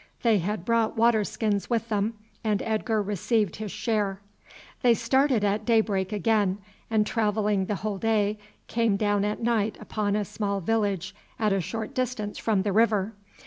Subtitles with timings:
[0.23, 4.19] They had brought water skins with them, and Edgar received his share.
[4.81, 6.57] They started at daybreak again,
[6.89, 11.61] and travelling the whole day came down at night upon a small village at a
[11.61, 13.13] short distance from the river.